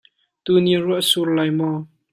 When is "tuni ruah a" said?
0.43-1.07